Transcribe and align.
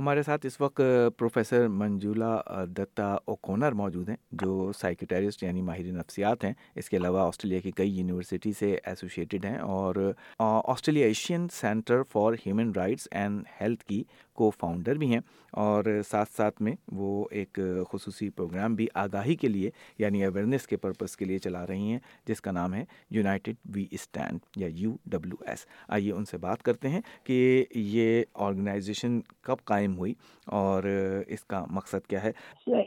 ہمارے 0.00 0.22
ساتھ 0.22 0.44
اس 0.46 0.60
وقت 0.60 0.80
پروفیسر 1.18 1.66
منجولا 1.68 2.36
دتا 2.76 3.12
اوکونر 3.14 3.72
موجود 3.80 4.08
ہیں، 4.08 4.16
جو 4.42 4.70
سائیکٹیرسٹ 4.78 5.42
یعنی 5.42 5.62
ماہر 5.62 5.92
نفسیات 5.92 6.44
ہیں۔ 6.44 6.52
اس 6.76 6.88
کے 6.90 6.96
علاوہ 6.96 7.20
آسٹریلیا 7.20 7.60
کی 7.60 7.70
کئی 7.76 7.90
یونیورسٹی 7.98 8.52
سے 8.58 8.74
ایسوسیٹڈ 8.84 9.44
ہیں 9.44 9.58
اور 9.58 9.94
Australia 10.38 11.06
Asian 11.06 11.46
Centre 11.52 12.02
for 12.12 12.32
Human 12.46 12.72
Rights 12.76 13.08
and 13.10 13.42
Health 13.60 13.84
کی 13.84 14.02
کو 14.40 14.50
فاؤنڈر 14.50 14.96
بھی 14.96 15.12
ہیں 15.12 15.20
اور 15.52 15.84
ساتھ 16.08 16.30
ساتھ 16.30 16.62
میں 16.62 16.72
وہ 16.92 17.24
ایک 17.30 17.58
خصوصی 17.92 18.28
پروگرام 18.30 18.74
بھی 18.74 18.86
آگاہی 18.94 19.34
کے 19.34 19.48
لیے 19.48 19.70
یعنی 19.98 20.24
اویئرنیس 20.24 20.66
کے 20.66 20.76
پرپز 20.76 21.16
کے 21.16 21.24
لیے 21.24 21.38
چلا 21.38 21.66
رہی 21.66 21.90
ہیں، 21.92 21.98
جس 22.26 22.40
کا 22.40 22.50
نام 22.50 22.74
ہے 22.74 22.84
یونائٹڈ 23.10 23.56
وی 23.74 23.86
اسٹینڈ 23.90 24.38
یا 24.56 24.68
یو 24.72 24.92
ڈبلو 25.06 25.36
ایس 25.46 25.66
آئیے 25.88 26.12
ان 26.12 26.24
سے 26.24 26.38
بات 26.38 26.62
کرتے 26.62 26.88
ہیں 26.88 27.00
کہ 27.24 27.64
یہ 27.74 28.22
آرگنائزیشن 28.46 29.20
کب 29.42 29.64
قائم 29.64 29.96
ہوئی 29.98 30.14
اور 30.46 30.82
اس 31.26 31.44
کا 31.44 31.64
مقصد 31.70 32.06
کیا 32.06 32.22
ہے۔ 32.22 32.32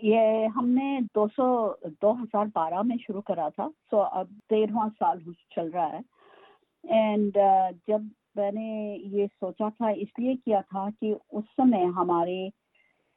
یہ 0.01 0.47
ہم 0.55 0.69
نے 0.69 0.97
دو 1.15 1.27
سو، 1.27 1.45
دو 2.01 2.11
ہزار 2.13 2.45
بارہ 2.55 2.81
میں 2.81 2.97
شروع 3.07 3.21
کرا 3.21 3.47
تھا۔ 3.49 3.67
سو 3.91 4.01
اب 4.01 4.27
تیرواں 4.49 4.89
سال 4.99 5.19
چل 5.55 5.69
رہا 5.69 5.91
ہے۔ 5.91 5.99
اینڈ 6.83 7.37
جب 7.87 8.01
میں 8.35 8.51
نے 8.51 8.97
یہ 8.97 9.25
سوچا 9.39 9.69
تھا، 9.69 9.89
اس 9.89 10.19
لیے 10.19 10.33
کیا 10.35 10.59
تھا 10.69 10.87
کہ 10.99 11.13
اس 11.31 11.43
سمے 11.57 11.83
ہمارے 11.95 12.47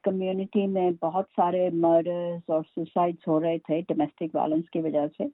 کمیونٹی 0.05 0.67
میں 0.67 0.91
بہت 1.03 1.27
سارے 1.37 1.69
مرڈرز 1.73 2.51
اور 2.51 2.63
سوسائڈس 2.75 3.29
ہو 3.29 3.41
رہے 3.41 3.59
تھے 3.59 3.81
ڈومیسٹک 3.89 4.35
وائلنس 4.35 4.71
کی 4.71 4.81
وجہ 4.81 5.07
سے۔ 5.19 5.25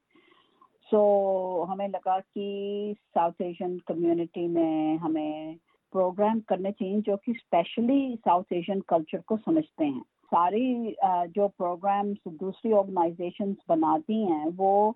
سو 0.91 1.65
ہمیں 1.69 1.89
لگا 1.89 2.19
کہ 2.35 2.93
ساؤتھ 3.15 3.43
ایشین 3.43 3.77
کمیونٹی 3.87 4.47
میں 4.49 4.97
ہمیں 4.97 5.55
پروگرام 5.93 6.41
کرنے 6.41 6.73
چاہیے 6.73 7.01
جو 7.07 7.17
کہ 7.17 7.31
اسپیشلی 7.31 8.15
ساؤتھ 8.25 8.53
ایشین 8.53 8.81
کلچر 8.89 9.21
کو 9.27 9.37
سمجھتے 9.37 9.85
ہیں۔ 9.85 10.03
ساری 10.31 10.95
جو 11.35 11.49
پروگرامس 11.49 12.17
دوسری 12.41 12.73
آرگنائزیشنس 12.73 13.57
بناتی 13.69 14.23
ہیں 14.25 14.45
وہ 14.57 14.93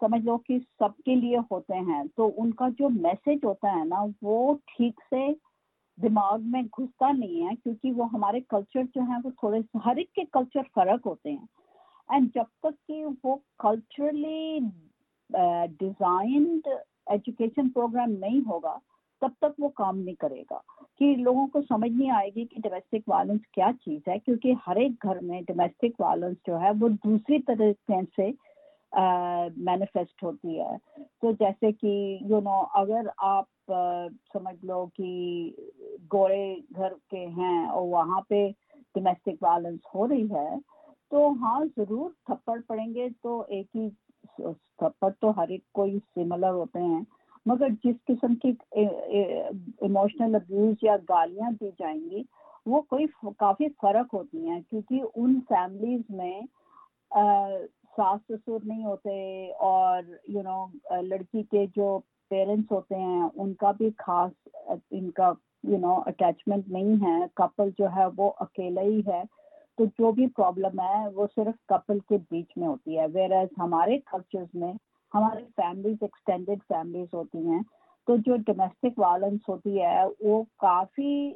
سمجھ 0.00 0.24
لو 0.24 0.38
کہ 0.38 0.58
سب 0.58 0.96
کے 1.04 1.14
لیے 1.14 1.38
ہوتے 1.38 1.74
ہیں، 1.74 2.02
تو 2.16 2.30
ان 2.36 2.50
کا 2.50 2.68
جو 2.78 2.88
میسج 2.88 3.44
ہوتا 3.44 3.72
ہے 3.72 3.84
نا، 3.84 4.04
وہ 4.22 4.54
ٹھیک 4.66 5.00
سے 5.10 5.26
دماغ 5.98 6.40
میں 6.42 6.62
گھستا 6.62 7.12
نہیں 7.12 7.46
ہے، 7.46 7.54
کیونکہ 7.64 7.92
وہ 7.92 8.04
ہمارے 8.12 8.40
کلچر 8.48 8.82
جو 8.94 9.00
ہیں، 9.00 9.18
وہ 9.24 9.30
تھوڑے 9.30 9.58
ہر 9.86 9.96
ایک 9.96 10.12
کے 10.12 10.22
کلچر 10.32 10.60
فرق 10.74 11.06
ہوتے 11.06 11.30
ہیں۔ 11.30 11.46
اینڈ 12.08 12.28
جب 12.34 12.44
تک 12.62 12.86
کہ 12.86 13.04
وہ 13.24 13.36
کلچرلی 13.58 14.58
ڈیزائنڈ 15.78 16.68
ایجوکیشن 17.06 17.68
پروگرام 17.68 18.10
نہیں 18.10 18.40
ہوگا، 18.48 18.78
تب 19.20 19.28
تک 19.38 19.52
وہ 19.58 19.68
کام 19.68 19.98
نہیں 19.98 20.14
کرے 20.14 20.42
گا۔ 20.50 20.58
کہ 20.98 21.14
لوگوں 21.16 21.46
کو 21.46 21.60
سمجھ 21.62 21.92
نہیں 21.92 22.10
آئے 22.10 22.30
گی 22.36 22.44
کہ 22.44 22.60
ڈومیسٹک 22.62 23.08
وائلنس 23.08 23.40
کیا 23.52 23.70
چیز 23.84 24.00
ہے، 24.08 24.18
کیونکہ 24.18 24.54
ہر 24.66 24.76
ایک 24.76 24.92
گھر 25.02 25.20
میں 25.22 25.40
ڈومیسٹک 25.40 26.00
وائلنس 26.00 26.36
جو 26.46 26.60
ہے، 26.60 26.70
وہ 26.80 26.88
دوسری 26.88 27.38
طریقے 27.38 28.00
سے 28.16 28.30
مینیفیسٹ 28.92 30.22
ہوتی 30.22 30.60
ہے۔ 30.60 30.76
تو 31.20 31.30
جیسے 31.32 31.72
کہ 31.72 32.18
یو 32.28 32.40
نو 32.40 32.62
اگر 32.74 33.06
آپ 33.16 33.72
سمجھ 34.32 34.64
لو 34.64 34.84
کہ 34.94 35.10
گورے 36.12 36.54
گھر 36.76 36.92
کے 37.10 37.26
ہیں 37.36 37.66
اور 37.66 37.86
وہاں 37.88 38.20
پہ 38.28 38.48
ڈومیسٹک 38.94 39.42
وائلنس 39.42 39.80
ہو 39.94 40.08
رہی 40.08 40.26
ہے، 40.30 40.48
تو 41.10 41.28
ہاں 41.40 41.60
ضرور 41.76 42.10
تھپڑ 42.26 42.58
پڑیں 42.66 42.94
گے۔ 42.94 43.08
تو 43.22 43.40
ایک 43.48 43.76
ہی 43.76 43.88
تھپڑ 44.78 45.10
تو 45.20 45.30
ہر 45.36 45.48
ایک 45.48 45.72
کوئی 45.74 45.98
سملر 46.14 46.52
ہوتے 46.52 46.82
ہیں۔ 46.82 47.00
مگر 47.46 47.68
جس 47.84 47.96
قسم 48.06 48.34
کی 48.34 48.52
ایموشنل 48.72 50.34
ابیوز 50.34 50.74
یا 50.82 50.96
گالیاں 51.08 51.50
دی 51.60 51.70
جائیں 51.78 52.00
گی، 52.10 52.22
وہ 52.66 52.80
کوئی 52.90 53.06
کافی 53.38 53.68
فرق 53.80 54.14
ہوتی 54.14 54.48
ہیں۔ 54.48 54.60
کیونکہ 54.70 55.02
ان 55.14 55.38
فیملیز 55.48 56.00
میں 56.10 56.40
ساس 57.96 58.20
سسر 58.28 58.56
نہیں 58.64 58.84
ہوتے 58.84 59.50
اور 59.52 60.02
یو 60.28 60.42
نو 60.42 60.66
لڑکی 61.00 61.42
کے 61.42 61.66
جو 61.76 61.98
پیرنٹس 62.30 62.72
ہوتے 62.72 62.94
ہیں، 62.94 63.22
ان 63.34 63.54
کا 63.54 63.70
بھی 63.70 63.90
خاص، 63.98 64.48
ان 64.90 65.10
کا 65.10 65.32
یو 65.62 65.78
نو 65.78 66.02
اٹیچمنٹ 66.06 66.68
نہیں 66.68 66.94
ہے۔ 67.06 67.24
کپل 67.34 67.70
جو 67.78 67.86
ہے 67.96 68.04
وہ 68.16 68.30
اکیلا 68.40 68.80
ہی 68.80 69.00
ہے۔ 69.06 69.22
تو 69.76 69.84
جو 69.84 70.12
بھی 70.12 70.26
پرابلم 70.26 70.80
ہے، 70.80 71.08
وہ 71.14 71.26
صرف 71.36 71.66
کپل 71.66 71.98
کے 71.98 72.18
بیچ 72.30 72.52
میں 72.56 72.68
ہوتی 72.68 72.98
ہے۔ 72.98 73.06
ویئر 73.14 73.30
ایز 73.30 73.48
ہمارے 73.58 73.98
کلچرز 73.98 74.46
میں 74.54 74.72
ہماری 75.14 75.44
فیملیز 75.56 75.96
ایکسٹینڈیڈ 76.00 76.58
فیملیز 76.68 77.14
ہوتی 77.14 77.46
ہیں۔ 77.46 77.60
تو 78.06 78.16
جو 78.16 78.36
ڈومیسٹک 78.36 78.98
وائلنس 78.98 79.40
ہوتی 79.48 79.82
ہے، 79.82 80.02
وہ 80.20 80.42
کافی 80.58 81.32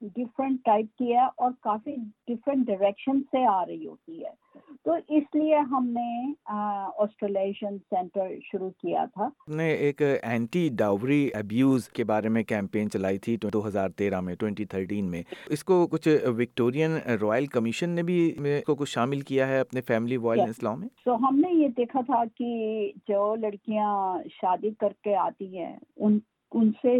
ڈفرینٹ 0.00 0.60
ٹائپ 0.64 0.86
کی 0.98 1.12
ہے 1.12 1.24
اور 1.24 1.50
کافی 1.60 1.94
ڈفرینٹ 2.26 2.66
ڈائریکشن 2.66 3.20
سے 3.20 3.44
آ 3.46 3.66
رہی 3.66 3.86
ہوتی 3.86 4.24
ہے۔ 4.24 4.45
تو 4.86 4.94
اس 5.08 5.24
لیے 5.34 5.58
ہم 5.70 5.86
نے 5.90 6.32
آسٹریلیشن 6.46 7.78
سینٹر 7.78 8.28
شروع 8.42 8.68
کیا 8.70 9.04
تھا۔ 9.14 9.28
نے 9.56 9.70
ایک 9.86 10.02
اینٹی 10.02 10.68
ڈاوری 10.78 11.28
ابیوز 11.34 11.88
کے 11.88 12.04
بارے 12.04 12.28
میں 12.28 12.42
کیمپین 12.42 12.90
چلائی 12.90 13.18
تھی 13.18 13.36
دو 13.36 13.66
ہزار 13.66 13.88
تیرہ 13.96 14.20
میں 14.20 14.34
ٹوینٹی 14.34 14.64
تھرٹین 14.64 15.10
میں۔ 15.10 15.22
اس 15.46 15.64
کو 15.64 15.86
کچھ 15.86 16.08
وکٹورین 16.38 16.96
رائل 17.22 17.46
کمیشن 17.46 17.90
نے 17.90 18.02
بھی 18.02 18.18
کو 18.66 18.74
کچھ 18.74 18.90
شامل 18.90 19.20
کیا 19.20 19.48
ہے 19.48 19.58
اپنے 19.60 19.80
فیملی 19.80 20.16
وائلنس 20.16 20.62
لاؤ 20.62 20.76
میں؟ 20.76 20.88
تو 21.04 21.16
ہم 21.16 21.40
نے 21.40 21.52
یہ 21.52 21.68
دیکھا 21.76 22.00
تھا 22.00 22.22
کہ 22.36 22.92
جو 23.08 23.34
لڑکیاں 23.36 23.92
شادی 24.32 24.70
کر 24.80 24.92
کے 25.02 25.16
آتی 25.16 25.56
ہیں 25.58 25.76
ان 25.96 26.18
ان 26.52 26.70
سے 26.82 26.96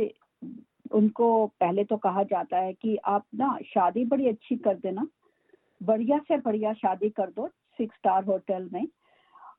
ان 0.90 1.08
کو 1.08 1.28
پہلے 1.58 1.84
تو 1.84 1.96
کہا 1.96 2.22
جاتا 2.22 2.64
ہے 2.64 2.72
کہ 2.72 2.96
آپ 3.12 3.22
نا 3.34 3.56
شادی 3.64 4.04
بڑی 4.04 4.28
اچھی 4.28 4.56
کر 4.56 4.74
دینا 4.82 5.04
بڑھیا 5.80 6.16
سے 6.28 6.36
بڑھیا 6.44 6.72
شادی 6.72 7.08
کر 7.10 7.30
دو 7.36 7.46
سکس 7.78 7.94
اسٹار 7.94 8.22
ہوٹل 8.26 8.66
میں۔ 8.72 8.84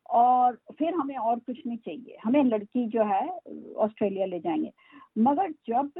اور 0.10 0.54
پھر 0.78 0.94
ہمیں 0.94 1.18
اور 1.18 1.38
کچھ 1.48 1.68
نہیں 1.68 1.78
چاہیے۔ 1.78 2.18
ہمیں 2.26 2.44
لڑکی 2.44 2.86
جو 2.86 3.02
ہے، 3.10 3.26
آسٹریلیا 3.76 4.26
لے 4.26 4.40
جائیں 4.40 4.64
گے۔ 4.64 4.70
مگر 5.16 5.48
جب 5.68 6.00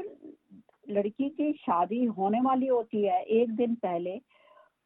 لڑکی 0.86 1.28
کی 1.28 1.52
شادی 1.66 2.08
ہونے 2.08 2.38
والی 2.44 2.70
ہوتی 2.70 3.08
ہے، 3.08 3.22
ایک 3.22 3.48
دن 3.58 3.74
پہلے، 3.74 4.18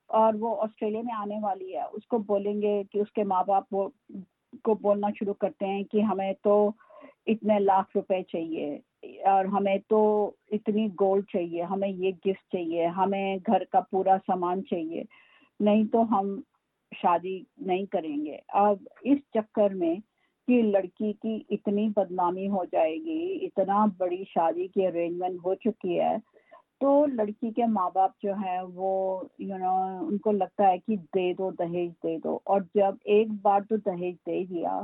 اور 0.08 0.34
وہ 0.34 0.62
آسٹریلیا 0.62 1.02
میں 1.04 1.14
آنے 1.14 1.38
والی 1.42 1.74
ہے، 1.74 1.82
اس 1.92 2.06
کو 2.06 2.18
بولیں 2.18 2.62
گے 2.62 2.82
کہ 2.92 2.98
اس 2.98 3.12
کے 3.12 3.24
ماں 3.24 3.44
باپ 3.46 3.68
کو 4.64 4.74
بولنا 4.74 5.08
شروع 5.18 5.34
کرتے 5.34 5.66
ہیں 5.66 5.82
کہ 5.82 6.00
ہمیں 6.00 6.32
تو 6.42 6.72
اتنے 7.26 7.58
لاکھ 7.58 7.90
روپے 7.94 8.22
چاہیے، 8.22 8.78
اور 9.24 9.44
ہمیں 9.44 9.76
تو 9.88 10.30
اتنی 10.50 10.86
گولڈ 11.00 11.24
چاہیے، 11.32 11.62
ہمیں 11.62 11.88
یہ 11.88 12.10
گفٹ 12.10 12.52
چاہیے، 12.52 12.86
ہمیں 12.86 13.36
گھر 13.46 13.64
کا 13.72 13.80
پورا 13.80 14.16
سامان 14.26 14.64
چاہیے۔ 14.64 15.02
نہیں 15.60 15.84
تو 15.92 16.02
ہم 16.02 16.40
شادی 16.96 17.42
نہیں 17.58 17.86
کریں 17.86 18.24
گے۔ 18.24 18.36
اب 18.48 18.76
اس 19.02 19.18
چکر 19.34 19.74
میں 19.74 19.94
کہ 20.48 20.62
لڑکی 20.62 21.12
کی 21.12 21.42
اتنی 21.50 21.88
بدنامی 21.96 22.48
ہو 22.48 22.64
جائے 22.64 22.96
گی، 22.96 23.46
اتنا 23.46 23.84
بڑی 23.98 24.22
شادی 24.28 24.66
کی 24.68 24.86
ارینجمنٹ 24.86 25.40
ہو 25.44 25.54
چکی 25.54 26.00
ہے، 26.00 26.16
تو 26.80 27.06
لڑکی 27.06 27.50
کے 27.50 27.66
ماں 27.66 27.90
باپ 27.94 28.10
جو 28.22 28.32
ہے 28.44 28.58
وہ 28.74 29.22
یو 29.38 29.58
نو 29.58 29.76
ان 30.00 30.18
کو 30.18 30.32
لگتا 30.32 30.68
ہے 30.68 30.78
کہ 30.78 30.96
دے 31.14 31.32
دو، 31.32 31.50
دہیج 31.50 31.92
دے 32.04 32.18
دو۔ 32.24 32.38
اور 32.44 32.60
جب 32.74 32.94
ایک 33.04 33.28
بار 33.42 33.60
تو 33.68 33.76
دہیج 33.76 34.16
دے 34.26 34.44
دیا 34.44 34.80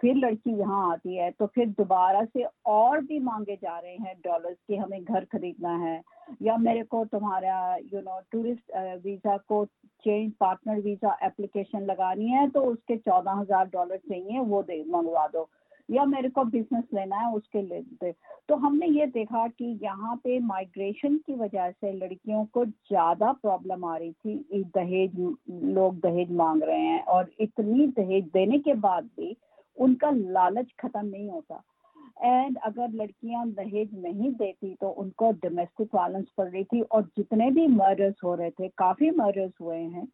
پھر 0.00 0.14
لڑکی 0.14 0.50
یہاں 0.50 0.92
آتی 0.92 1.18
ہے 1.20 1.30
تو 1.38 1.46
پھر 1.46 1.64
دوبارہ 1.78 2.24
سے 2.32 2.44
اور 2.64 2.98
بھی 2.98 3.18
مانگے 3.18 3.54
جا 3.62 3.80
رہے 3.82 3.94
ہیں 3.94 4.14
ڈالرز 4.24 4.66
کہ 4.66 4.78
ہمیں 4.78 4.98
گھر 5.08 5.24
خریدنا 5.32 5.78
ہے 5.80 6.00
یا 6.40 6.56
میرے 6.58 6.82
کو 6.82 7.04
تمہارا 7.10 7.76
یو 7.92 8.00
نو 8.00 8.18
ٹورسٹ 8.30 8.70
ویزا 9.04 9.36
کو 9.48 9.64
چینج 10.04 10.30
پارٹنر 10.38 10.78
ویزا 10.84 11.08
اپلیکیشن 11.20 11.86
لگانی 11.86 12.32
ہے 12.34 12.46
تو 12.54 12.68
اس 12.68 12.78
کے 12.88 12.96
چودہ 12.96 13.40
ہزار 13.40 13.64
ڈالر 13.72 13.96
چاہیے، 13.96 14.40
وہ 14.40 14.62
دے، 14.62 14.82
منگوا 14.86 15.26
دو۔ 15.32 15.44
یا 15.88 16.04
میرے 16.04 16.28
کو 16.28 16.44
بزنس 16.44 16.92
لینا 16.92 17.16
ہے، 17.16 17.32
اس 17.34 17.48
کے 17.48 17.62
لیے 17.62 18.12
تو 18.48 18.56
ہم 18.56 18.76
نے 18.76 18.86
یہ 18.86 19.06
دیکھا 19.14 19.46
کہ 19.58 19.64
یہاں 19.80 20.14
پہ 20.16 20.38
مائگریشن 20.42 21.18
کی 21.18 21.34
وجہ 21.34 21.68
سے 21.80 21.92
لڑکیوں 21.92 22.44
کو 22.44 22.64
زیادہ 22.64 23.32
پرابلم 23.42 23.84
آ 23.84 23.98
رہی 23.98 24.12
تھی۔ 24.12 24.62
دہیج، 24.74 25.20
لوگ 25.48 25.92
دہیج 25.92 26.32
مانگ 26.32 26.62
رہے 26.62 26.80
ہیں 26.80 26.98
اور 27.06 27.24
اتنی 27.38 27.86
دہیج 27.86 28.34
دینے 28.34 28.58
کے 28.58 28.74
بعد 28.74 29.02
بھی 29.14 29.32
ان 29.76 29.94
کا 29.94 30.10
لالچ 30.10 30.76
ختم 30.78 31.06
نہیں 31.06 31.28
ہوتا۔ 31.30 31.58
اینڈ 32.28 32.58
اگر 32.62 32.86
لڑکیاں 32.92 33.44
دہیج 33.46 33.88
نہیں 33.92 34.30
دیتی 34.38 34.74
تو 34.80 34.92
ان 34.96 35.10
کو 35.10 35.30
ڈومیسٹک 35.42 35.94
وائلنس 35.94 36.34
پڑ 36.36 36.46
رہی 36.50 36.64
تھی 36.64 36.80
اور 36.90 37.02
جتنے 37.16 37.50
بھی 37.50 37.66
مرڈرس 37.66 38.22
ہو 38.24 38.36
رہے 38.36 38.50
تھے، 38.50 38.68
کافی 38.76 39.10
مرڈرس 39.10 39.60
ہوئے 39.60 39.82
ہیں، 39.82 40.04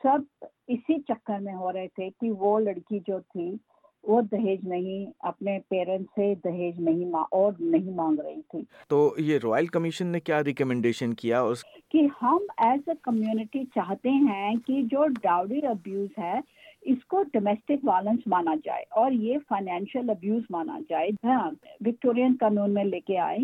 سب 0.00 0.44
اسی 0.68 1.00
چکر 1.02 1.38
میں 1.38 1.54
ہو 1.54 1.72
رہے 1.72 1.88
تھے 1.88 2.08
کہ 2.20 2.30
وہ 2.30 2.58
لڑکی 2.60 2.98
جو 3.06 3.18
تھی 3.32 3.50
وہ 4.02 4.20
دہیج 4.20 4.68
نہیں 4.68 5.10
اپنے 5.18 5.58
پیرنٹ 5.68 6.06
سے 6.14 6.34
دہیج 6.44 6.80
نہیں 6.80 7.12
اور 7.30 7.52
نہیں 7.60 7.94
مانگ 7.94 8.20
رہی 8.20 8.40
تھی۔ 8.48 8.58
تو 8.88 9.14
یہ 9.18 9.38
رائل 9.44 9.66
کمیشن 9.66 10.06
نے 10.06 10.20
کیا 10.20 10.44
ریکمنڈیشن 10.44 11.14
کیا 11.14 11.42
کہ 11.88 12.06
ہم 12.22 12.38
ایز 12.56 12.80
اے 12.86 12.94
کمیونٹی 13.02 13.64
چاہتے 13.64 14.08
ہیں 14.08 14.54
کہ 14.66 14.82
جو 14.82 15.06
ڈاؤڈی 15.22 15.66
ابیوز 15.66 16.08
ہے 16.18 16.40
اس 16.82 17.04
کو 17.04 17.22
ڈومیسٹک 17.22 17.84
وائلنس 17.84 18.26
مانا 18.26 18.54
جائے 18.64 18.84
اور 18.90 19.12
یہ 19.12 19.38
فائنینشیل 19.48 20.10
ابیوز 20.10 20.42
مانا 20.50 20.78
جائے۔ 20.88 21.08
ہاں 21.24 21.50
وکٹورین 21.86 22.36
قانون 22.40 22.74
میں 22.74 22.84
لے 22.84 23.00
کے 23.00 23.18
آئے 23.18 23.38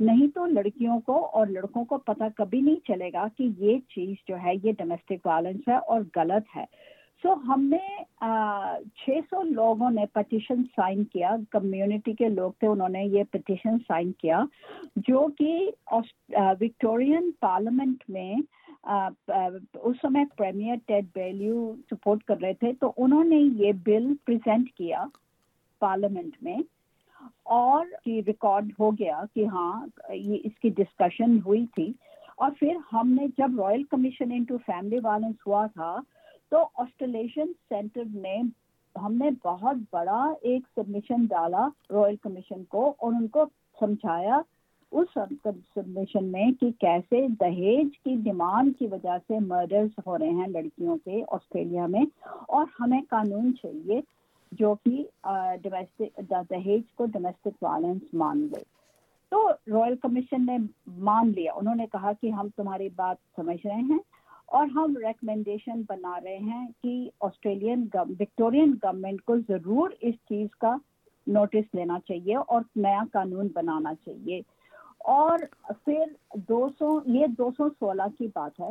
نہیں 0.00 0.28
تو 0.34 0.46
لڑکیوں 0.46 1.00
کو 1.00 1.26
اور 1.26 1.46
لڑکوں 1.46 1.84
کو 1.84 1.98
پتہ 1.98 2.24
کبھی 2.36 2.60
نہیں 2.60 2.86
چلے 2.86 3.12
گا 3.12 3.26
کہ 3.36 3.48
یہ 3.58 3.78
چیز 3.78 4.14
جو 4.28 4.36
ہے 4.44 4.54
یہ 4.62 4.72
ڈومیسٹک 4.78 5.26
وائلنس 5.26 5.68
ہے 5.68 5.76
اور 5.76 6.00
غلط 6.16 6.56
ہے۔ 6.56 6.64
سو 7.22 7.32
ہم 7.46 7.62
نے 7.70 7.78
چھ 8.96 9.18
سو 9.30 9.42
لوگوں 9.42 9.90
نے 9.90 10.04
پٹیشن 10.12 10.62
سائن 10.76 11.02
کیا۔ 11.04 11.34
کمیونٹی 11.50 12.12
کے 12.18 12.28
لوگ 12.28 12.50
تھے، 12.58 12.66
انہوں 12.66 12.88
نے 12.88 13.02
یہ 13.04 13.22
پٹیشن 13.30 13.78
سائن 13.88 14.12
کیا، 14.18 14.42
جو 15.08 15.26
کہ 15.38 15.70
وکٹورین 16.60 17.30
پارلیمنٹ 17.40 18.04
میں 18.10 18.34
اس 18.34 19.96
سمے 20.02 20.24
پریمیئر 20.36 20.76
ٹیڈ 20.86 21.06
بیلیو 21.14 21.72
سپورٹ 21.90 22.24
کر 22.24 22.40
رہے 22.42 22.52
تھے۔ 22.60 22.72
تو 22.80 22.92
انہوں 22.96 23.24
نے 23.24 23.40
یہ 23.64 23.72
بل 23.84 24.12
پریزنٹ 24.26 24.70
کیا 24.72 25.04
پارلیمنٹ 25.82 26.42
میں 26.42 26.56
اور 27.56 27.86
ریکارڈ 28.06 28.72
ہو 28.80 28.90
گیا 28.90 29.22
کہ 29.34 29.46
ہاں 29.46 29.86
یہ 30.10 30.36
اس 30.44 30.58
کی 30.62 30.68
ڈسکشن 30.76 31.38
ہوئی 31.46 31.64
تھی۔ 31.74 31.92
اور 32.36 32.50
پھر 32.58 32.76
ہم 32.92 33.08
نے 33.10 33.26
جب 33.38 33.60
Royal 33.60 33.82
Commission 33.90 34.32
into 34.32 34.56
Family 34.66 34.98
Violence 35.02 35.46
ہوا 35.46 35.66
تھا 35.74 35.94
تو 36.50 36.64
آسٹریلیشن 36.74 37.52
سینٹر 37.68 38.02
نے 38.14 38.36
ہم 38.96 39.14
نے 39.14 39.30
بہت 39.44 39.76
بڑا 39.92 40.20
ایک 40.40 40.62
سبمیشن 40.74 41.24
ڈالا 41.24 41.68
رائل 41.90 42.16
کمیشن 42.16 42.64
کو 42.64 42.94
اور 42.98 43.12
ان 43.12 43.26
کو 43.28 43.44
سمجھایا 43.80 44.40
اس 44.92 45.18
سبمیشن 45.74 46.24
میں 46.24 46.50
کہ 46.60 46.70
کیسے 46.78 47.26
دہیج 47.40 47.98
کی 47.98 48.14
ڈیمانڈ 48.22 48.78
کی 48.78 48.86
وجہ 48.86 49.16
سے 49.28 49.38
مرڈرز 49.46 49.90
ہو 50.06 50.18
رہے 50.18 50.30
ہیں 50.30 50.46
لڑکیوں 50.46 50.96
کے 51.04 51.22
آسٹریلیا 51.28 51.86
میں 51.86 52.04
اور 52.48 52.66
ہمیں 52.80 53.00
قانون 53.10 53.52
چاہیے 53.62 54.00
جو 54.52 54.74
کہ 54.84 55.02
ڈومیسٹک 55.62 56.20
دہیج 56.50 56.82
کو 56.94 57.06
ڈومیسٹک 57.06 57.62
وائلنس 57.62 58.14
مان 58.14 58.38
لے۔ 58.52 58.62
تو 59.32 59.48
رائل 59.72 59.96
کمیشن 60.02 60.46
نے 60.46 60.56
مان 61.08 61.32
لیا۔ 61.36 61.52
انہوں 61.56 61.74
نے 61.74 61.86
کہا 61.92 62.12
کہ 62.20 62.30
ہم 62.30 62.48
تمہاری 62.56 62.88
بات 62.96 63.16
سمجھ 63.36 63.66
رہے 63.66 63.80
ہیں۔ 63.90 63.98
اور 64.48 64.66
ہم 64.66 64.96
ریکمنڈیشن 64.96 65.82
بنا 65.88 66.18
رہے 66.24 66.36
ہیں 66.36 66.66
کہ 66.82 67.10
آسٹریلین 67.20 67.86
وکٹورین 67.94 68.74
گورنمنٹ 68.84 69.22
کو 69.22 69.36
ضرور 69.48 69.90
اس 70.00 70.14
چیز 70.14 70.48
کا 70.58 70.76
نوٹس 71.26 71.74
لینا 71.74 71.98
چاہیے 72.08 72.36
اور 72.36 72.62
نیا 72.76 73.02
قانون 73.12 73.48
بنانا 73.54 73.94
چاہیے۔ 73.94 74.40
اور 74.98 75.38
پھر 75.84 76.04
دو 76.34 76.68
سو 76.78 76.98
یہ 77.06 77.26
دو 77.26 77.50
سو 77.50 77.68
سولہ 77.68 78.02
کی 78.18 78.26
بات 78.26 78.60
ہے، 78.60 78.70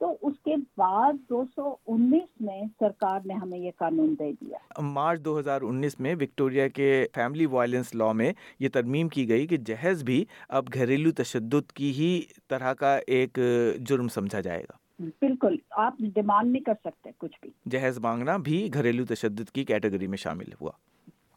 تو 0.00 0.16
اس 0.22 0.34
کے 0.44 0.54
بعد 0.76 1.12
دو 1.30 1.44
سو 1.56 1.74
انیس 1.86 2.40
میں 2.40 2.62
سرکار 2.80 3.20
نے 3.24 3.34
ہمیں 3.34 3.58
یہ 3.58 3.70
قانون 3.76 4.14
دے 4.18 4.32
دیا۔ 4.32 4.58
مارچ 4.80 5.20
دو 5.20 5.38
ہزار 5.38 5.62
انیس 5.62 6.00
میں 6.00 6.14
وکٹوریا 6.14 6.68
کے 6.68 7.06
فیملی 7.14 7.46
وائلنس 7.46 7.94
لا 7.94 8.12
میں 8.12 8.32
یہ 8.58 8.68
ترمیم 8.68 9.08
کی 9.08 9.28
گئی 9.28 9.46
کہ 9.46 9.56
جہیز 9.56 10.04
بھی 10.04 10.24
اب 10.48 10.64
گھریلو 10.74 11.10
تشدد 11.10 11.72
کی 11.72 11.92
ہی 11.92 12.22
طرح 12.48 12.72
کا 12.72 12.98
ایک 13.06 13.38
جرم 13.80 14.08
سمجھا 14.08 14.40
جائے 14.40 14.62
گا۔ 14.62 14.87
بالکل 14.98 15.56
آپ 15.70 15.94
ڈیمانڈ 16.14 16.52
نہیں 16.52 16.62
کر 16.62 16.74
سکتے 16.84 17.10
کچھ 17.18 17.38
بھی۔ 17.42 17.50
جہیز 17.70 17.98
مانگنا 17.98 18.36
بھی 18.36 18.70
گھریلو 18.74 19.04
تشدد 19.04 19.50
کی 19.50 19.64
کیٹیگری 19.64 20.06
میں 20.06 20.16
شامل 20.16 20.52
ہوا۔ 20.60 20.70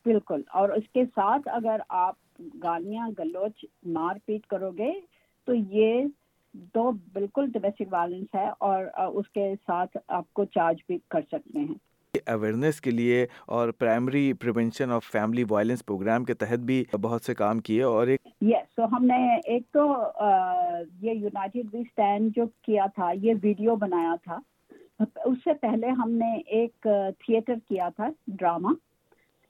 بالکل 0.06 0.42
اور 0.54 0.70
اس 0.70 0.84
کے 0.94 1.04
ساتھ 1.06 1.42
اگر 1.46 1.80
آپ 1.90 2.16
گالیاں 2.64 3.10
گلوچ 3.20 3.66
مار 3.86 4.16
پیٹ 4.26 4.48
کرو 4.48 4.72
گے 4.72 4.92
تو 5.46 5.54
یہ 5.54 6.06
دو 6.54 6.92
بالکل 7.14 7.52
ڈومیسٹک 7.52 7.94
وائلنس 7.94 8.36
ہے 8.36 8.50
اور 8.58 8.86
اس 9.14 9.30
کے 9.30 9.54
ساتھ 9.66 9.98
آپ 10.08 10.34
کو 10.34 10.46
چارج 10.46 10.78
بھی 10.88 10.98
کر 11.08 11.22
سکتے 11.22 11.60
ہیں۔ 11.60 11.91
اویئرنیس 12.14 12.80
کے 12.82 12.92
لیے 12.92 13.26
اور 13.48 13.70
primary 13.72 14.32
prevention 14.34 14.92
of 14.92 15.06
family 15.12 15.44
violence 15.50 15.86
program 15.86 16.24
کے 16.24 16.34
تحت 16.34 16.60
بھی 16.70 16.84
بہت 17.02 17.24
سے 17.24 17.36
کام 17.36 17.60
کیے 17.60 17.82
اور 17.84 18.08
ایک 18.08 18.28
یس 18.42 18.76
تو 18.76 18.86
ہم 18.96 19.06
نے 19.06 19.20
ایک 19.46 19.64
تو 19.74 19.88
یہ 21.02 21.12
یونائٹیڈ 21.12 21.74
وی 21.74 21.80
اسٹینڈ 21.80 22.36
جو 22.36 22.46
کیا 22.62 22.86
تھا، 22.96 23.12
یہ 23.22 23.34
ویڈیو 23.44 23.76
بنایا 23.76 24.16
تھا۔ 24.24 24.40
اس 25.00 25.38
سے 25.44 25.54
پہلے 25.62 25.90
ہم 25.98 26.12
نے 26.12 26.34
ایک 26.48 26.88
تھیٹر 27.26 27.54
کیا 27.70 27.90
تھا 27.96 28.08
ڈرامہ 28.28 28.74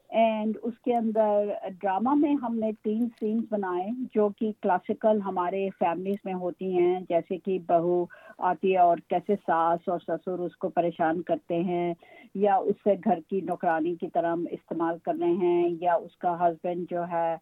اینڈ 0.10 0.58
اس 0.64 0.74
کے 0.86 0.96
اندر 0.96 1.50
ڈرامہ 1.82 2.14
میں 2.16 2.34
ہم 2.42 2.56
نے 2.60 2.72
تین 2.84 3.08
سینس 3.20 3.44
بنائے 3.50 3.90
جو 4.16 4.28
کہ 4.40 4.52
کلاسیکل 4.62 5.20
ہمارے 5.26 5.68
فیملیز 5.80 6.16
میں 6.26 6.34
ہوتی 6.34 6.74
ہیں۔ 6.78 7.00
جیسے 7.10 7.38
کہ 7.38 7.58
بہو 7.68 8.04
آتی 8.50 8.72
ہے 8.74 8.78
اور 8.78 8.98
کیسے 9.10 9.36
ساس 9.46 9.88
اور 9.90 10.00
سسر 10.00 10.40
اس 10.40 10.58
کو 10.58 10.70
پریشان 10.70 11.22
کرتے 11.22 11.60
ہیں۔ 11.64 11.94
یا 12.36 12.56
اس 12.56 12.76
سے 12.84 12.94
گھر 13.06 13.20
کی 13.30 13.42
نوکرانی 13.42 13.96
کی 13.96 14.08
طرح 14.08 14.36
استعمال 14.52 14.98
کر 15.04 15.14
رہے 15.20 15.32
ہیں، 15.32 15.70
یا 15.82 15.94
اس 15.94 16.18
کا 16.18 16.36
ہسبینڈ 16.40 16.86
جو 16.90 17.04
ہے، 17.12 17.36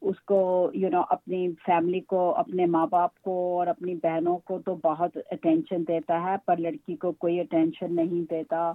اس 0.00 0.20
کو 0.20 0.70
یو 0.74 0.88
نو 0.90 1.02
اپنی 1.08 1.48
فیملی 1.66 2.00
کو، 2.00 2.34
اپنے 2.34 2.66
ماں 2.66 2.86
باپ 2.86 3.20
کو 3.20 3.58
اور 3.58 3.66
اپنی 3.66 3.94
بہنوں 3.94 4.38
کو 4.38 4.58
تو 4.58 4.74
بہت 4.84 5.16
اٹینشن 5.30 5.82
دیتا 5.88 6.20
ہے، 6.22 6.36
پر 6.46 6.56
لڑکی 6.56 6.96
کو 6.96 7.12
کوئی 7.12 7.40
اٹینشن 7.40 7.96
نہیں 7.96 8.30
دیتا۔ 8.30 8.72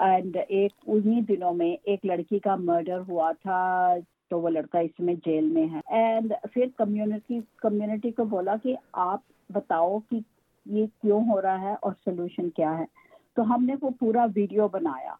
اینڈ 0.00 0.36
ایک 0.48 0.72
انہیں 0.86 1.20
دنوں 1.20 1.54
میں 1.54 1.76
ایک 1.82 2.04
لڑکی 2.06 2.38
کا 2.38 2.56
مرڈر 2.56 3.00
ہوا 3.08 3.32
تھا 3.42 3.94
تو 4.30 4.40
وہ 4.40 4.48
لڑکا 4.48 4.78
اس 4.78 5.00
میں 5.00 5.14
جیل 5.14 5.44
میں 5.44 5.66
ہے۔ 5.72 5.80
اینڈ 5.86 6.32
پھر 6.52 6.66
کمیونٹی 6.76 7.40
کمیونٹی 7.56 8.10
کو 8.10 8.24
بولا 8.24 8.54
کہ 8.62 8.76
آپ 8.92 9.20
بتاؤ 9.50 9.98
کہ 9.98 10.18
یہ 10.66 10.86
کیوں 11.02 11.20
ہو 11.20 11.42
رہا 11.42 11.60
ہے 11.60 11.74
اور 11.80 11.92
سولوشن 12.04 12.50
کیا 12.50 12.78
ہے۔ 12.78 12.84
تو 13.36 13.54
ہم 13.54 13.64
نے 13.64 13.74
وہ 13.82 13.90
پورا 13.90 14.26
ویڈیو 14.36 14.68
بنایا۔ 14.68 15.14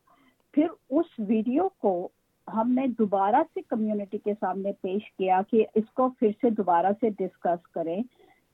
پھر 0.55 0.67
اس 0.91 1.07
ویڈیو 1.19 1.69
کو 1.79 2.09
ہم 2.49 2.73
نے 2.73 2.87
دوبارہ 2.87 3.43
سے 3.55 3.61
کمیونٹی 3.69 4.19
کے 4.19 4.33
سامنے 4.41 4.73
پیش 4.83 5.11
کیا 5.13 5.41
کہ 5.51 5.65
اس 5.75 5.91
کو 5.95 6.09
پھر 6.09 6.31
سے 6.41 6.51
دوبارہ 6.51 6.87
سے 7.01 7.11
ڈسکس 7.11 7.67
کریں 7.67 8.03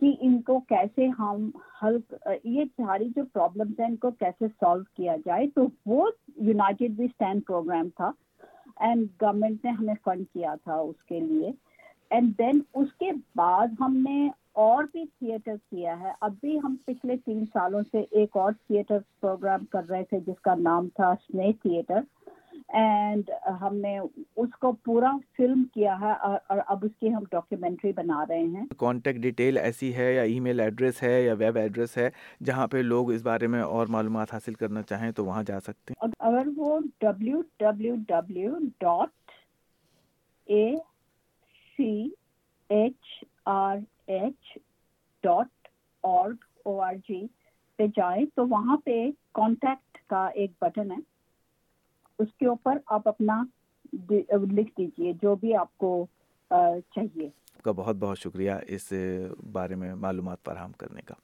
کہ 0.01 0.13
ان 0.21 0.41
کو 0.43 0.61
کیسے 0.69 1.09
ہم 1.19 1.51
حل 1.83 1.97
یہ 2.45 2.65
ساری 2.65 3.09
جو 3.17 3.23
پرابلمس 3.33 3.81
ہیں 3.81 3.87
ان 3.87 3.97
کو 3.97 4.11
کیسے 4.11 4.49
سالو 4.61 4.83
کیا 4.97 5.17
جائے۔ 5.27 5.47
تو 5.55 5.67
وہ 5.87 6.07
یونائٹیڈ 6.37 6.99
وی 6.99 7.05
اسٹینڈ 7.05 7.47
پروگرام 7.47 7.89
تھا 7.97 8.11
اینڈ 8.77 9.07
گورنمنٹ 9.23 9.65
نے 9.65 9.71
ہمیں 9.71 9.95
فنڈ 10.05 10.25
کیا 10.33 10.55
تھا 10.65 10.75
اس 10.75 11.03
کے 11.03 11.21
لیے۔ 11.21 11.51
اینڈ 12.11 12.39
دین 12.39 12.61
اس 12.75 12.93
کے 12.99 13.11
بعد 13.37 13.81
ہم 13.81 13.97
نے 14.09 14.29
اور 14.57 14.85
بھی 14.93 15.05
تھیٹر 15.09 15.57
کیا 15.71 15.99
ہے۔ 16.01 16.13
اب 16.21 16.35
بھی 16.41 16.59
ہم 16.59 16.77
پچھلے 16.85 17.17
تین 17.17 17.45
سالوں 17.53 17.83
سے 17.93 18.01
ایک 18.11 18.37
اور 18.37 18.53
تھیٹر 18.53 18.99
پروگرام 19.21 19.65
کر 19.65 19.89
رہے 19.89 20.05
تھے 20.05 20.21
جس 20.21 20.41
کا 20.41 20.55
نام 20.55 20.89
تھا 20.89 21.09
اسنیک 21.09 21.61
تھیٹر 21.63 22.01
اینڈ 22.69 23.31
ہم 23.61 23.77
نے 23.77 23.99
اس 23.99 24.55
کو 24.61 24.73
پورا 24.85 25.11
فلم 25.37 25.63
کیا 25.75 26.01
ہے 26.01 26.13
اور 26.13 26.59
اب 26.67 26.85
اس 26.85 26.91
کی 27.01 27.15
ہم 27.15 27.25
ڈاکیومنٹری 27.31 27.93
بنا 27.93 28.25
رہے 28.29 28.43
ہیں۔ 28.45 28.65
کانٹیکٹ 28.79 29.19
ڈیٹیل 29.19 29.57
ایسی 29.59 29.95
ہے 29.95 30.13
یا 30.15 30.23
ای 30.23 30.39
میل 30.41 30.61
ایڈریس 30.61 31.03
ہے 31.03 31.23
یا 31.23 31.35
ویب 31.39 31.57
ایڈریس 31.57 31.97
ہے 31.97 32.09
جہاں 32.45 32.67
پہ 32.67 32.79
لوگ 32.85 33.13
اس 33.13 33.23
بارے 33.23 33.47
میں 33.47 33.63
اور 33.63 33.87
معلومات 33.87 34.33
حاصل 34.35 34.55
کرنا 34.55 34.83
چاہیں 34.83 35.11
تو 35.13 35.25
وہاں 35.25 35.43
جا 35.43 35.61
سکتے 35.61 35.95
ہیں۔ 35.95 36.11
اگر 36.19 36.49
وہ 36.57 36.79
W 37.01 37.41
W 37.59 37.95
W 38.09 38.57
dot 38.81 39.33
A 40.49 40.65
C 41.79 41.93
H 42.71 43.25
R 43.45 43.77
H 44.11 44.59
dot 45.25 45.69
org 46.03 46.45
O 46.65 46.81
R 46.81 46.95
G 47.09 47.27
پہ 47.77 47.87
جائیں 47.87 48.25
تو 48.35 48.47
وہاں 48.49 48.77
پہ 48.77 49.05
کانٹیکٹ 49.35 49.99
کا 50.09 50.27
ایک 50.35 50.53
بٹن 50.61 50.91
ہے۔ 50.91 50.97
اس 52.19 52.35
کے 52.39 52.47
اوپر 52.47 52.79
آپ 52.87 53.09
اپنا 53.09 53.43
لکھ 54.53 54.73
دیجیے 54.79 55.13
جو 55.23 55.35
بھی 55.35 55.55
آپ 55.55 55.77
کو 55.79 56.07
چاہیے۔ 56.51 57.29
آپ 57.57 57.63
کا 57.63 57.73
بہت 57.73 57.97
بہت 57.97 58.19
شکریہ 58.19 58.53
اس 58.67 58.93
بارے 59.53 59.75
میں 59.75 59.95
معلومات 59.95 60.39
فراہم 60.45 60.73
کرنے 60.73 61.03
کا۔ 61.03 61.15